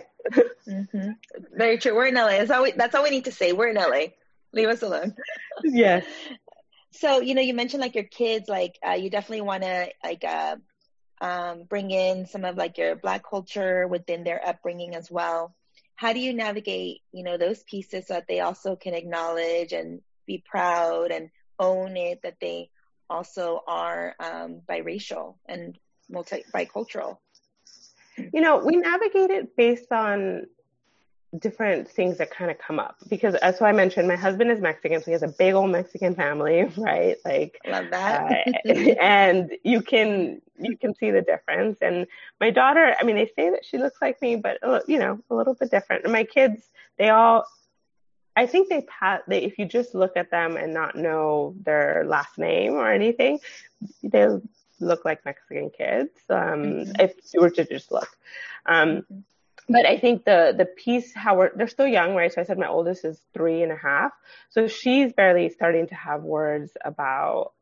[0.68, 1.12] Mm-hmm.
[1.54, 1.96] Very true.
[1.96, 2.30] We're in LA.
[2.30, 3.54] That's all we that's all we need to say.
[3.54, 4.14] We're in LA.
[4.54, 5.16] Leave us alone.
[5.64, 6.06] yes.
[6.92, 10.24] So, you know, you mentioned like your kids, like uh, you definitely want to like
[10.24, 10.58] uh,
[11.22, 15.56] um, bring in some of like your black culture within their upbringing as well.
[15.96, 20.02] How do you navigate you know those pieces so that they also can acknowledge and
[20.26, 21.30] be proud and
[21.60, 22.70] own it that they
[23.10, 25.78] also are um, biracial and
[26.10, 27.18] multi bicultural?
[28.18, 30.48] You know we navigate it based on
[31.40, 34.60] different things that kind of come up because as so I mentioned, my husband is
[34.60, 37.18] Mexican, so he has a big old Mexican family, right?
[37.24, 38.48] Like love that.
[38.68, 41.78] uh, and you can you can see the difference.
[41.82, 42.06] And
[42.40, 45.20] my daughter, I mean, they say that she looks like me, but uh, you know,
[45.30, 46.04] a little bit different.
[46.04, 47.46] And my kids, they all
[48.36, 52.04] I think they pat they if you just look at them and not know their
[52.06, 53.40] last name or anything,
[54.04, 54.28] they
[54.82, 56.12] look like Mexican kids.
[56.30, 56.92] Um, mm-hmm.
[57.00, 58.10] If you were to just look,
[58.66, 59.06] um.
[59.70, 62.32] But I think the the piece how we're they're still young, right?
[62.32, 64.12] So I said my oldest is three and a half,
[64.50, 67.54] so she's barely starting to have words about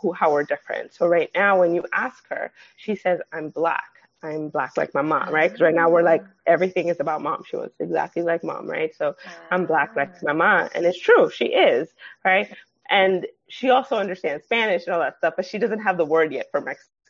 [0.00, 0.94] who how we're different.
[0.94, 3.84] So right now, when you ask her, she says, "I'm black."
[4.22, 5.48] I'm black like my mom, right?
[5.48, 7.42] Because right now we're like everything is about mom.
[7.48, 8.94] She was exactly like mom, right?
[8.94, 9.16] So
[9.50, 11.88] I'm black like my mom, and it's true, she is,
[12.22, 12.54] right?
[12.90, 16.32] And she also understands Spanish and all that stuff, but she doesn't have the word
[16.32, 16.60] yet for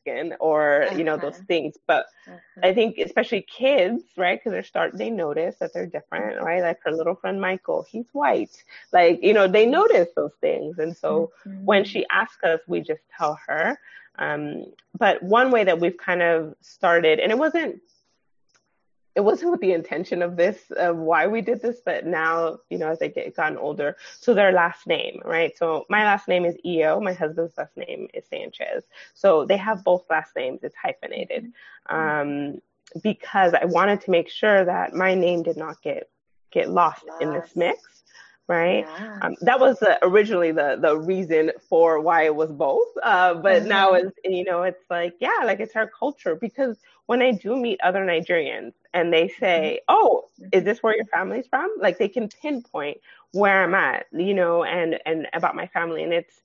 [0.07, 1.77] Mexican or you know those things.
[1.87, 2.07] But
[2.63, 4.39] I think especially kids, right?
[4.39, 6.63] Because they're start they notice that they're different, right?
[6.63, 10.97] Like her little friend Michael, he's white, like you know they notice those things, and
[10.97, 11.65] so mm-hmm.
[11.65, 13.79] when she asks us, we just tell her
[14.21, 14.67] um,
[14.99, 17.81] but one way that we've kind of started, and it wasn't
[19.17, 22.79] it wasn't with the intention of this of why we did this, but now you
[22.79, 25.57] know as I get gotten older, so their last name, right?
[25.57, 29.85] So my last name is Eyo, my husband's last name is Sanchez, so they have
[29.85, 30.61] both last names.
[30.63, 31.53] It's hyphenated
[31.89, 32.61] um,
[33.03, 36.09] because I wanted to make sure that my name did not get
[36.53, 38.01] get lost in this mix
[38.51, 38.85] right?
[38.99, 39.19] Yeah.
[39.23, 42.89] Um, that was the, originally the the reason for why it was both.
[43.01, 43.69] Uh, but mm-hmm.
[43.69, 47.57] now it's you know it's like yeah, like it's our culture because when I do
[47.57, 49.97] meet other Nigerians and they say, mm-hmm.
[49.97, 52.99] "Oh, is this where your family's from?" Like they can pinpoint
[53.33, 56.41] where I'm at, you know, and and about my family, and it's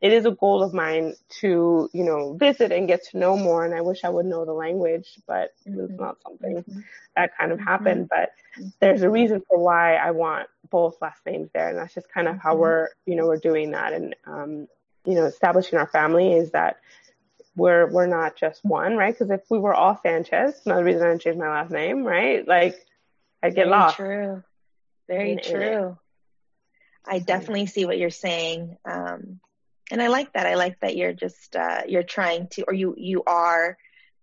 [0.00, 3.64] it is a goal of mine to, you know, visit and get to know more.
[3.64, 5.80] And I wish I would know the language, but mm-hmm.
[5.80, 6.80] it's not something mm-hmm.
[7.16, 7.68] that kind of mm-hmm.
[7.68, 8.08] happened.
[8.10, 8.68] But mm-hmm.
[8.80, 11.68] there's a reason for why I want both last names there.
[11.68, 13.94] And that's just kind of how we're, you know, we're doing that.
[13.94, 14.68] And, um,
[15.06, 16.76] you know, establishing our family is that
[17.56, 19.14] we're, we're not just one, right?
[19.14, 22.46] Because if we were all Sanchez, another reason I didn't change my last name, right?
[22.46, 22.76] Like
[23.42, 23.96] I'd get Very lost.
[23.96, 24.42] True.
[25.08, 25.86] Very in, true.
[25.88, 25.96] In
[27.06, 28.76] I definitely see what you're saying.
[28.84, 29.40] Um,
[29.90, 30.46] and I like that.
[30.46, 33.78] I like that you're just uh, you're trying to, or you you are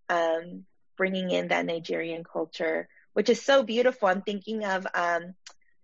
[0.09, 0.65] um,
[0.97, 4.09] bringing in that Nigerian culture, which is so beautiful.
[4.09, 5.35] I'm thinking of um,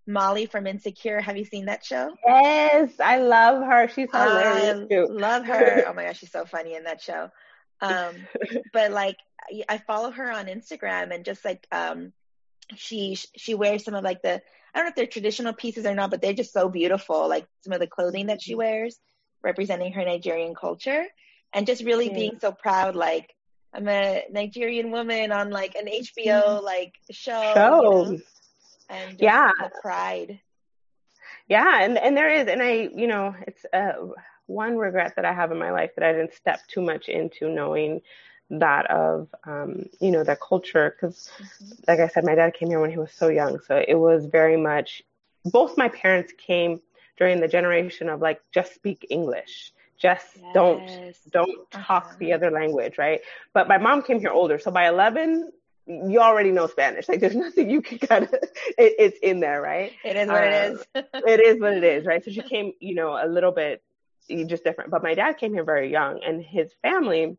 [0.10, 1.22] Molly from Insecure.
[1.22, 2.10] Have you seen that show?
[2.26, 3.88] Yes, I love her.
[3.88, 4.88] She's hilarious.
[4.92, 5.84] I love her.
[5.88, 7.30] Oh my gosh, she's so funny in that show.
[7.80, 8.16] Um,
[8.74, 9.18] but like,
[9.70, 12.12] I follow her on Instagram, and just like um,
[12.76, 14.42] she she wears some of like the
[14.74, 17.30] I don't know if they're traditional pieces or not, but they're just so beautiful.
[17.30, 18.98] Like some of the clothing that she wears
[19.44, 21.06] representing her Nigerian culture
[21.54, 22.14] and just really yeah.
[22.14, 23.34] being so proud like
[23.74, 26.66] I'm a Nigerian woman on like an HBO mm-hmm.
[26.66, 27.54] like show.
[27.54, 28.06] Show.
[28.06, 28.20] You know?
[28.90, 29.52] And yeah.
[29.82, 30.40] pride.
[31.48, 33.94] Yeah, and and there is and I, you know, it's uh
[34.48, 37.50] one regret that I have in my life that I didn't step too much into
[37.50, 38.02] knowing
[38.52, 41.72] that of um, you know that culture because mm-hmm.
[41.88, 44.26] like i said my dad came here when he was so young so it was
[44.26, 45.04] very much
[45.46, 46.82] both my parents came
[47.18, 49.74] during the generation of like just speak English.
[49.98, 50.54] Just yes.
[50.54, 52.16] don't don't talk uh-huh.
[52.20, 53.20] the other language, right?
[53.54, 55.52] But my mom came here older, so by 11,
[55.90, 57.10] you already know Spanish.
[57.10, 58.44] Like there's nothing you can kind of it,
[58.78, 59.92] it's in there, right?
[60.04, 60.86] It is what um, it is.
[61.14, 62.24] it is what it is, right?
[62.24, 63.84] So she came, you know, a little bit
[64.48, 64.92] just different.
[64.92, 67.38] But my dad came here very young, and his family,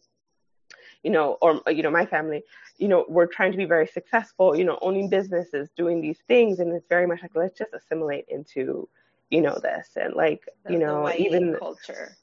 [1.02, 2.42] you know, or you know, my family,
[2.76, 6.58] you know, we're trying to be very successful, you know, owning businesses, doing these things,
[6.58, 8.88] and it's very much like let's just assimilate into
[9.30, 12.16] you know this and like the, you know even culture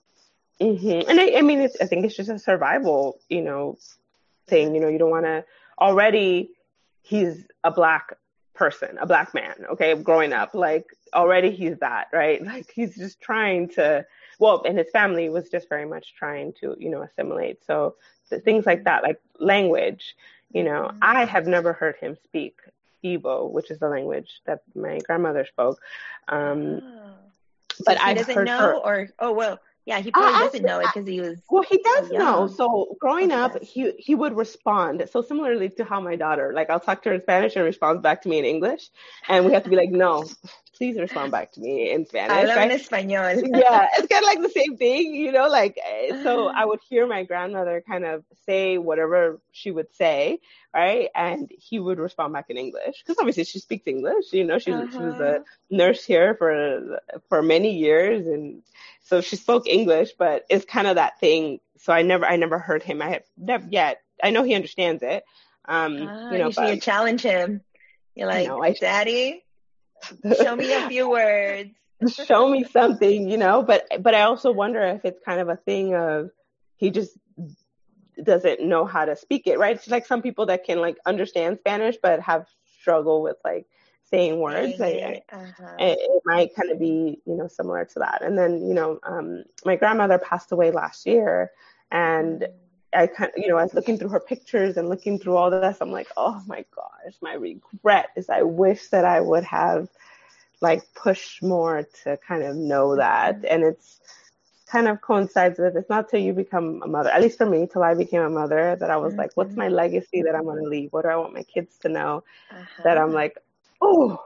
[0.62, 1.10] mm-hmm.
[1.10, 3.78] and I, I mean it's i think it's just a survival you know
[4.48, 5.46] thing you know you don't want to
[5.80, 6.50] already
[7.02, 8.14] he's a black
[8.54, 13.22] person a black man okay growing up like already he's that right like he's just
[13.22, 14.06] trying to
[14.40, 17.96] well and his family was just very much trying to you know assimilate so
[18.44, 20.16] things like that like language
[20.52, 20.98] you know mm-hmm.
[21.02, 22.56] i have never heard him speak
[23.04, 25.80] Igbo, which is the language that my grandmother spoke.
[26.28, 27.14] Um, oh.
[27.86, 28.74] But I doesn't know, her.
[28.74, 31.40] or oh well, yeah, he probably doesn't know it because he was.
[31.50, 32.48] Well, he does so know.
[32.48, 35.08] So growing up, he he would respond.
[35.10, 38.02] So similarly to how my daughter, like I'll talk to her in Spanish and responds
[38.02, 38.90] back to me in English,
[39.30, 40.26] and we have to be like, no,
[40.78, 42.36] please respond back to me in Spanish.
[42.36, 42.72] Habla right?
[42.72, 43.42] en español.
[43.60, 45.48] yeah, it's kind of like the same thing, you know.
[45.48, 50.40] Like eh, so, I would hear my grandmother kind of say whatever she would say,
[50.74, 54.32] right, and he would respond back in English because obviously she speaks English.
[54.32, 54.92] You know, she uh-huh.
[54.92, 55.44] she was a uh-huh.
[55.70, 58.62] nurse here for for many years, and
[59.02, 60.12] so she spoke English.
[60.18, 61.60] But it's kind of that thing.
[61.78, 63.02] So I never I never heard him.
[63.02, 64.02] I have never yet.
[64.24, 65.24] I know he understands it.
[65.66, 67.62] Um, ah, you know, you should challenge him.
[68.16, 69.44] You're like, I, Daddy,
[70.42, 71.72] Show me a few words.
[72.26, 73.64] Show me something, you know.
[73.64, 76.30] But but I also wonder if it's kind of a thing of
[76.76, 77.18] he just
[78.24, 79.76] doesn't know how to speak it, right?
[79.76, 82.48] It's like some people that can like understand Spanish but have
[82.80, 83.68] struggle with like
[84.10, 84.80] saying words.
[84.80, 85.76] I, uh-huh.
[85.80, 88.22] it, it, might kind of be, you know, similar to that.
[88.22, 91.52] And then, you know, um, my grandmother passed away last year,
[91.92, 92.54] and mm.
[92.94, 95.52] I kind of, you know, I was looking through her pictures and looking through all
[95.52, 95.78] this.
[95.82, 99.90] I'm like, oh my gosh, my regret is I wish that I would have
[100.62, 103.46] like pushed more to kind of know that.
[103.46, 104.00] And it's
[104.68, 107.68] kind of coincides with it's not till you become a mother, at least for me,
[107.72, 109.22] till I became a mother that I was mm-hmm.
[109.22, 110.92] like, what's my legacy that I'm going to leave?
[110.92, 112.24] What do I want my kids to know?
[112.52, 112.84] Uh-huh.
[112.84, 113.38] That I'm like,
[113.82, 114.24] oh,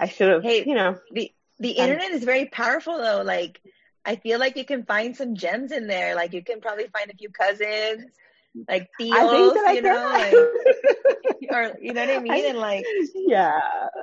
[0.00, 0.98] I should have, hey, you know.
[1.12, 3.22] The, the internet is very powerful though.
[3.22, 3.60] Like,
[4.08, 6.14] I feel like you can find some gems in there.
[6.14, 8.10] Like you can probably find a few cousins,
[8.66, 10.32] like Theos, you know, like,
[11.50, 13.60] or you know what I mean, I, and like yeah,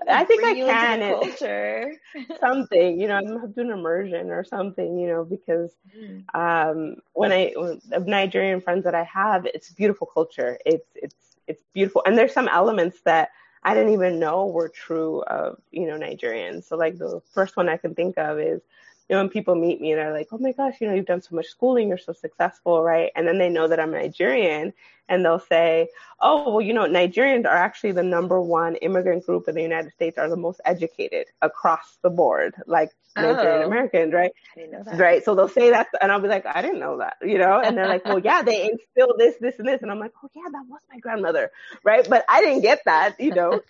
[0.07, 0.99] I think I can.
[1.01, 1.91] Culture,
[2.39, 6.23] something, you know, I'm doing immersion or something, you know, because mm.
[6.35, 7.53] um, when I
[7.91, 10.59] of Nigerian friends that I have, it's beautiful culture.
[10.67, 11.15] It's it's
[11.47, 13.29] it's beautiful, and there's some elements that.
[13.67, 16.65] I didn't even know were true of, you know, Nigerians.
[16.65, 18.61] So like the first one I can think of is
[19.09, 21.05] you know, when people meet me, and they're like, oh my gosh, you know, you've
[21.05, 23.11] done so much schooling, you're so successful, right?
[23.15, 24.73] And then they know that I'm Nigerian
[25.07, 25.89] and they'll say,
[26.19, 29.91] oh, well, you know, Nigerians are actually the number one immigrant group in the United
[29.93, 34.31] States, are the most educated across the board, like oh, Nigerian Americans, right?
[34.55, 34.99] I didn't know that.
[34.99, 35.23] Right.
[35.23, 37.61] So they'll say that, and I'll be like, I didn't know that, you know?
[37.63, 39.83] And they're like, well, yeah, they instill this, this, and this.
[39.83, 41.51] And I'm like, oh, yeah, that was my grandmother,
[41.83, 42.07] right?
[42.09, 43.61] But I didn't get that, you know?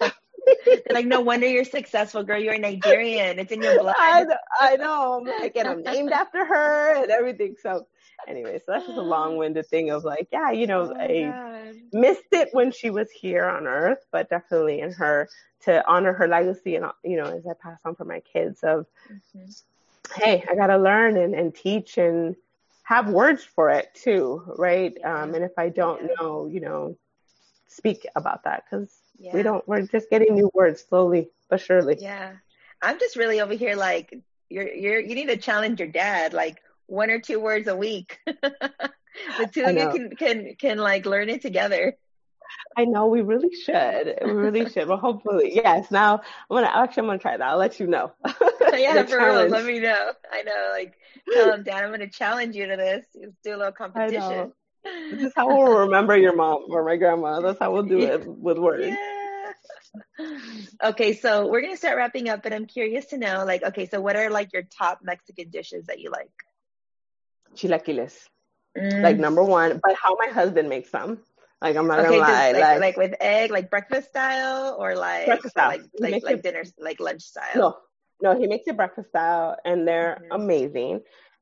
[0.90, 2.42] Like, no wonder you're successful, girl.
[2.42, 3.40] You're Nigerian.
[3.40, 3.96] It's in your blood.
[3.98, 4.26] I,
[4.60, 5.20] I know.
[5.20, 7.56] I'm like, and I'm named after her and everything.
[7.62, 7.88] So,
[8.28, 11.76] anyway, so that's just a long-winded thing of like, yeah, you know, oh I God.
[11.94, 15.30] missed it when she was here on Earth, but definitely in her
[15.62, 18.86] to honor her legacy and you know, as I pass on for my kids of,
[19.12, 20.22] mm-hmm.
[20.22, 22.36] hey, I gotta learn and, and teach and
[22.84, 24.94] have words for it too, right?
[25.00, 25.24] Yeah.
[25.24, 26.16] Um, and if I don't yeah.
[26.20, 26.98] know, you know,
[27.68, 29.34] speak about that because yeah.
[29.34, 31.98] We don't, we're just getting new words slowly but surely.
[32.00, 32.34] Yeah.
[32.82, 34.14] I'm just really over here like,
[34.50, 38.20] you're, you're, you need to challenge your dad, like one or two words a week.
[38.26, 41.96] the two of you can, can, can like learn it together.
[42.78, 44.16] I know we really should.
[44.24, 44.88] We really should.
[44.88, 45.90] But hopefully, yes.
[45.92, 47.48] Now I'm gonna actually I'm gonna try that.
[47.48, 48.12] I'll let you know.
[48.74, 49.48] yeah, for real.
[49.48, 50.12] Let me know.
[50.32, 50.70] I know.
[50.72, 50.94] Like
[51.32, 53.06] tell him, Dad, I'm gonna challenge you to this.
[53.16, 54.52] Let's do a little competition.
[55.12, 57.42] This is how we'll remember your mom or my grandma.
[57.42, 58.86] That's how we'll do it with words.
[58.86, 59.12] Yeah.
[60.84, 64.02] Okay, so we're gonna start wrapping up, but I'm curious to know, like, okay, so
[64.02, 66.32] what are like your top Mexican dishes that you like?
[67.56, 68.14] Chilaquiles,
[68.78, 69.02] mm.
[69.02, 69.80] like number one.
[69.82, 71.20] But how my husband makes them,
[71.62, 74.96] like I'm not okay, gonna lie, like, like, like with egg, like breakfast style, or
[74.96, 75.70] like breakfast style.
[75.70, 77.56] like like, like it, dinner, like lunch style.
[77.56, 77.78] No,
[78.22, 80.42] no, he makes it breakfast style, and they're mm-hmm.
[80.42, 81.02] amazing.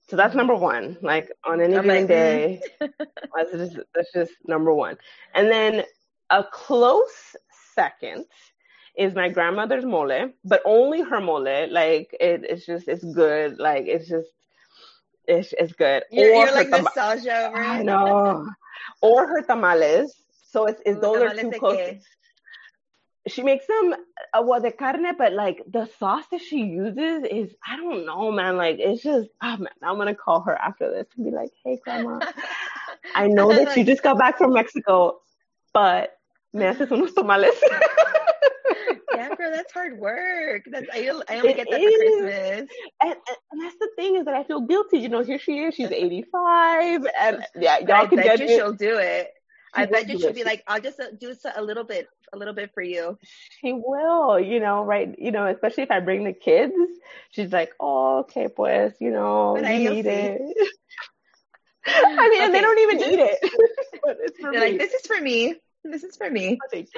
[0.10, 0.98] So that's number one.
[1.02, 4.98] Like on any given day, that's just that's just number one.
[5.34, 5.84] And then
[6.30, 7.36] a close
[7.74, 8.26] second
[8.98, 11.68] is my grandmother's mole, but only her mole.
[11.72, 13.60] Like it, it's just it's good.
[13.60, 14.30] Like it's just
[15.28, 16.04] it's it's good.
[16.12, 17.58] You're, or you're like tam- nostalgia over.
[17.58, 18.48] I know.
[19.02, 20.13] or her tamales.
[20.50, 21.80] So it's, it's those are two close
[23.27, 23.95] she makes them
[24.33, 28.31] uh, well the carne, but like the sauce that she uses is I don't know,
[28.31, 28.57] man.
[28.57, 31.79] Like it's just oh man, I'm gonna call her after this and be like, hey
[31.83, 32.19] grandma,
[33.15, 35.19] I know that you just got back from Mexico,
[35.73, 36.17] but
[36.53, 37.55] me haces unos tamales.
[39.15, 40.63] yeah, girl, that's hard work.
[40.69, 41.93] That's I, I only it get that is.
[41.93, 42.69] for Christmas.
[43.01, 43.15] And,
[43.51, 44.99] and, that's the thing is that I feel guilty.
[44.99, 45.75] You know, here she is.
[45.75, 48.49] She's 85, and yeah, y'all I can bet you it.
[48.49, 49.33] she'll do it.
[49.75, 52.53] I bet you she'll be like, I'll just uh, do a little bit, a little
[52.53, 53.17] bit for you.
[53.62, 55.13] She will, you know, right?
[55.17, 56.73] You know, especially if I bring the kids,
[57.31, 60.41] she's like, oh, okay, pues, you know, but you need it.
[61.86, 62.45] I mean, okay.
[62.45, 63.39] and they don't even eat it.
[64.03, 64.71] but it's for They're me.
[64.71, 65.55] like, this is for me.
[65.83, 66.57] This is for me.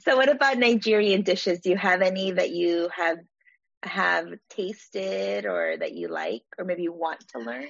[0.00, 1.60] So, what about Nigerian dishes?
[1.60, 3.16] Do you have any that you have
[3.82, 7.68] have tasted or that you like, or maybe you want to learn?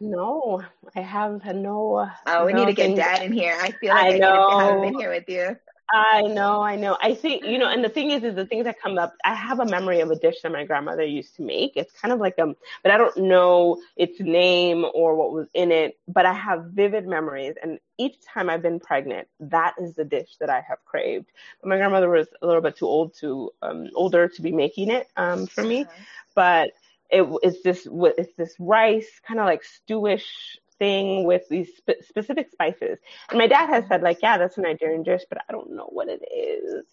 [0.00, 0.62] No,
[0.94, 2.08] I have no.
[2.26, 3.58] Oh, we no need to get dad in here.
[3.60, 4.58] I feel like I, I know.
[4.58, 5.56] have been here with you.
[5.90, 6.98] I know, I know.
[7.00, 9.34] I think, you know, and the thing is, is the things that come up, I
[9.34, 11.76] have a memory of a dish that my grandmother used to make.
[11.76, 15.72] It's kind of like a, but I don't know its name or what was in
[15.72, 17.54] it, but I have vivid memories.
[17.62, 21.32] And each time I've been pregnant, that is the dish that I have craved.
[21.62, 24.90] But my grandmother was a little bit too old to, um, older to be making
[24.90, 25.82] it, um, for me.
[25.82, 26.02] Uh-huh.
[26.34, 26.70] But
[27.10, 30.24] it, it's this, it's this rice, kind of like stewish
[30.78, 32.98] thing with these spe- specific spices.
[33.30, 35.88] And my dad has said like, yeah, that's a Nigerian dish, but I don't know
[35.90, 36.84] what it is.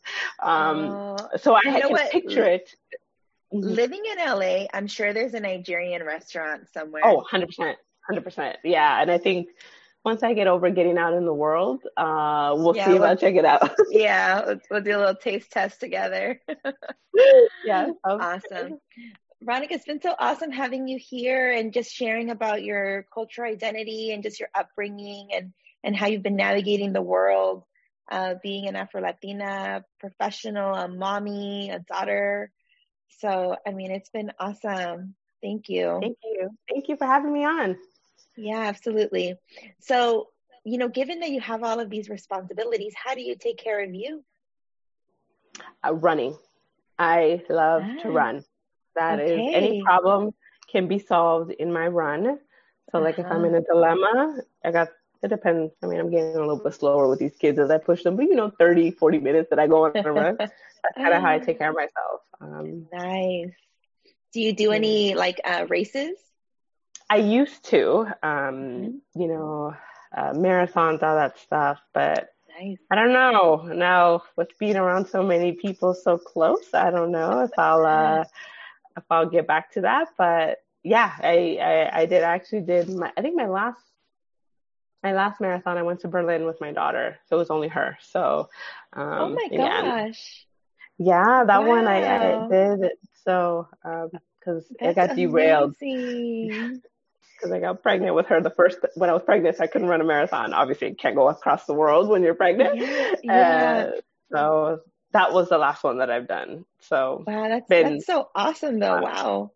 [0.42, 2.12] Um, uh, so I had to what?
[2.12, 2.74] picture it.
[3.54, 3.68] Mm-hmm.
[3.68, 7.04] Living in LA, I'm sure there's a Nigerian restaurant somewhere.
[7.06, 7.76] Oh, 100%.
[8.12, 8.56] 100%.
[8.64, 9.02] Yeah.
[9.02, 9.50] And I think
[10.04, 13.10] once I get over getting out in the world, uh, we'll yeah, see if we'll,
[13.10, 13.72] I check it out.
[13.90, 16.40] yeah, we'll, we'll, do a little taste test together.
[17.66, 18.80] yeah, awesome.
[19.46, 24.12] Veronica, it's been so awesome having you here and just sharing about your cultural identity
[24.12, 25.54] and just your upbringing and
[25.84, 27.64] and how you've been navigating the world,
[28.10, 32.52] uh, being an Afro Latina professional, a mommy, a daughter.
[33.20, 35.14] So, I mean, it's been awesome.
[35.44, 36.00] Thank you.
[36.02, 36.50] Thank you.
[36.68, 37.78] Thank you for having me on.
[38.36, 39.36] Yeah, absolutely.
[39.82, 40.30] So,
[40.64, 43.84] you know, given that you have all of these responsibilities, how do you take care
[43.84, 44.24] of you?
[45.86, 46.36] Uh, running.
[46.98, 48.44] I love ah, to run.
[48.96, 49.48] That okay.
[49.48, 50.34] is any problem
[50.72, 52.40] can be solved in my run.
[52.92, 53.28] So, like uh-huh.
[53.28, 53.48] if I'm uh-huh.
[53.48, 54.90] in a dilemma, I got
[55.26, 55.74] it depends.
[55.82, 58.16] I mean, I'm getting a little bit slower with these kids as I push them,
[58.16, 60.36] but you know, 30, 40 minutes that I go on a run.
[60.40, 60.54] That's
[60.96, 62.22] kind of how I take care of myself.
[62.40, 63.52] Um, nice.
[64.34, 66.18] Do you do any like uh, races?
[67.10, 69.22] I used to, um, mm-hmm.
[69.22, 69.76] you know,
[70.16, 72.30] uh, marathons, all that stuff, but
[72.60, 72.78] nice.
[72.92, 73.64] I don't know.
[73.74, 78.26] Now with being around so many people so close, I don't know if I'll uh,
[78.98, 80.10] if I'll get back to that.
[80.18, 83.82] But yeah, I, I I did actually did my I think my last
[85.04, 87.98] my last marathon I went to Berlin with my daughter, so it was only her.
[88.02, 88.50] So
[88.94, 90.46] um, oh my gosh.
[90.98, 91.68] Yeah, that wow.
[91.68, 92.92] one I, I did.
[93.24, 95.76] So because um, it got derailed.
[95.80, 96.82] Because
[97.52, 100.02] I got pregnant with her the first when I was pregnant, so I couldn't run
[100.02, 100.54] a marathon.
[100.54, 102.78] Obviously, you can't go across the world when you're pregnant.
[102.78, 103.34] Yeah, yeah.
[103.34, 104.80] Uh, so
[105.16, 106.66] that was the last one that I've done.
[106.82, 109.02] So wow, that's been, that's so awesome though.
[109.02, 109.52] Wow.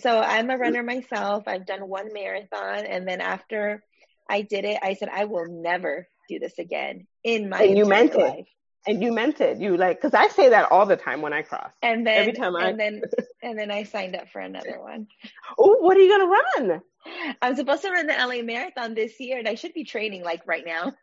[0.00, 1.44] So I'm a runner myself.
[1.46, 3.84] I've done one marathon, and then after
[4.28, 7.84] I did it, I said I will never do this again in my and you
[7.84, 8.40] meant life.
[8.40, 8.46] it
[8.86, 9.58] and you meant it.
[9.58, 11.70] You like because I say that all the time when I cross.
[11.82, 13.02] And then every time I and then
[13.42, 15.06] and then I signed up for another one.
[15.58, 16.82] Oh, what are you gonna run?
[17.42, 20.46] I'm supposed to run the LA Marathon this year, and I should be training like
[20.46, 20.92] right now.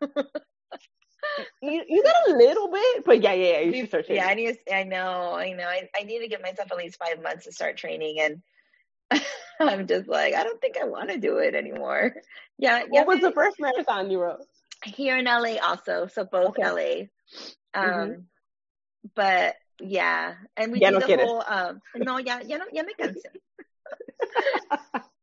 [1.62, 4.24] you you got a little bit, but yeah, yeah, yeah you should start training.
[4.24, 4.58] Yeah, I need.
[4.66, 5.64] To, I know, I know.
[5.64, 9.22] I, I need to give myself at least five months to start training, and
[9.60, 12.14] I'm just like, I don't think I want to do it anymore.
[12.58, 12.84] Yeah.
[12.88, 14.40] What was the first marathon you wrote?
[14.84, 16.06] Here in LA, also.
[16.06, 17.08] So both okay.
[17.74, 17.80] LA.
[17.80, 18.20] Um, mm-hmm.
[19.14, 22.82] but yeah, and we ya did no the whole um, no, ya, ya no, ya
[22.82, 23.24] me cansé.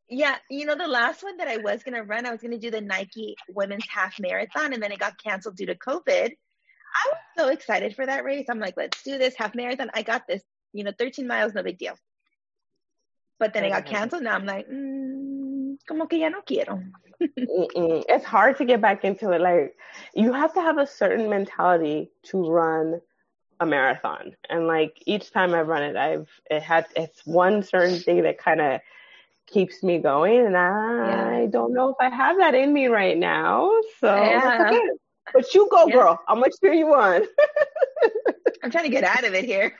[0.09, 2.71] Yeah, you know the last one that I was gonna run, I was gonna do
[2.71, 6.31] the Nike Women's Half Marathon, and then it got canceled due to COVID.
[6.95, 8.47] I was so excited for that race.
[8.49, 9.91] I'm like, let's do this half marathon.
[9.93, 10.41] I got this.
[10.73, 11.95] You know, 13 miles, no big deal.
[13.39, 14.23] But then it got canceled.
[14.23, 16.83] Now I'm like, mm, como que ya no quiero.
[17.19, 19.41] it's hard to get back into it.
[19.41, 19.75] Like
[20.13, 23.01] you have to have a certain mentality to run
[23.59, 24.35] a marathon.
[24.49, 28.37] And like each time I've run it, I've it had it's one certain thing that
[28.37, 28.81] kind of
[29.51, 31.45] keeps me going, and I yeah.
[31.49, 33.71] don't know if I have that in me right now.
[33.99, 34.67] So, yeah.
[34.67, 34.81] okay.
[35.33, 35.93] but you go, yeah.
[35.93, 36.19] girl.
[36.27, 37.25] How much do you want?
[38.63, 39.73] I'm trying to get out of it here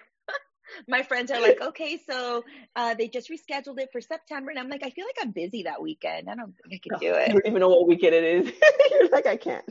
[0.87, 2.43] my friends are like, okay, so
[2.75, 4.51] uh, they just rescheduled it for September.
[4.51, 6.29] And I'm like, I feel like I'm busy that weekend.
[6.29, 7.27] I don't think I can do it.
[7.27, 8.53] You don't even know what weekend it is.
[8.91, 9.65] You're like, I can't.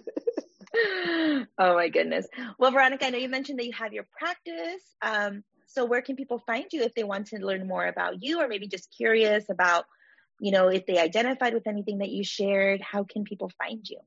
[1.58, 2.26] oh my goodness.
[2.58, 4.82] Well, Veronica, I know you mentioned that you have your practice.
[5.02, 8.40] Um, so where can people find you if they want to learn more about you
[8.40, 9.84] or maybe just curious about,
[10.40, 13.98] you know, if they identified with anything that you shared, how can people find you?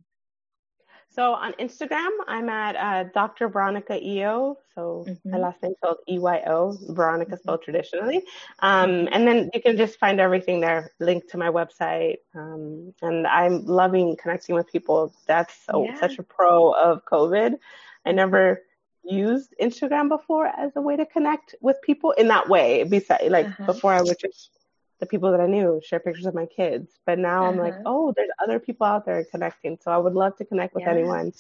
[1.14, 3.50] So on Instagram, I'm at uh, Dr.
[3.50, 4.56] Veronica Eyo.
[4.74, 5.30] So mm-hmm.
[5.30, 7.72] my last name spelled E-Y-O, Veronica spelled mm-hmm.
[7.72, 8.24] traditionally.
[8.60, 12.20] Um, and then you can just find everything there, linked to my website.
[12.34, 15.14] Um, and I'm loving connecting with people.
[15.28, 16.00] That's so, yeah.
[16.00, 17.60] such a pro of COVID.
[18.06, 18.62] I never
[19.04, 22.84] used Instagram before as a way to connect with people in that way.
[22.84, 23.66] Besides, like uh-huh.
[23.66, 24.52] before I would just
[25.00, 26.92] the people that I knew, share pictures of my kids.
[27.06, 27.52] But now uh-huh.
[27.52, 27.84] I'm like, uh-huh.
[27.86, 29.78] oh, there's other people out there connecting.
[29.82, 30.92] So I would love to connect with yeah.
[30.92, 31.34] anyone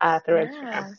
[0.00, 0.50] uh, through yeah.
[0.50, 0.96] Instagram.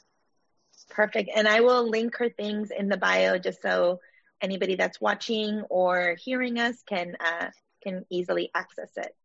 [0.90, 1.32] Perfect.
[1.36, 4.00] And I will link her things in the bio just so
[4.42, 7.48] anybody that's watching or hearing us can uh,
[7.82, 9.16] can easily access it.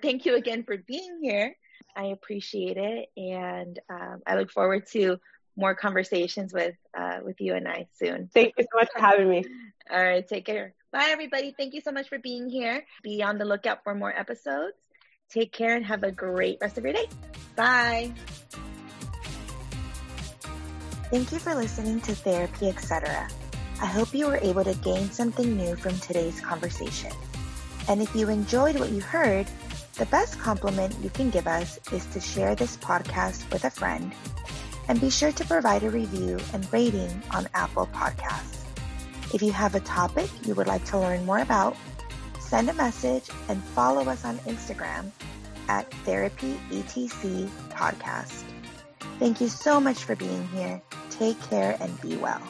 [0.00, 1.56] Thank you again for being here.
[1.96, 5.18] I appreciate it, and um, I look forward to
[5.58, 8.30] more conversations with uh, with you and I soon.
[8.32, 9.44] Thank you so much for having me.
[9.90, 10.74] All right, take care.
[10.92, 11.52] Bye, everybody.
[11.56, 12.84] Thank you so much for being here.
[13.02, 14.76] Be on the lookout for more episodes.
[15.30, 17.08] Take care and have a great rest of your day.
[17.56, 18.12] Bye.
[21.10, 23.28] Thank you for listening to Therapy Etc.
[23.80, 27.12] I hope you were able to gain something new from today's conversation.
[27.88, 29.46] And if you enjoyed what you heard,
[29.96, 34.12] the best compliment you can give us is to share this podcast with a friend
[34.88, 38.64] and be sure to provide a review and rating on Apple Podcasts.
[39.34, 41.76] If you have a topic you would like to learn more about,
[42.40, 45.10] send a message and follow us on Instagram
[45.68, 48.42] at Therapy ETC Podcast.
[49.18, 50.80] Thank you so much for being here.
[51.10, 52.42] Take care and be well.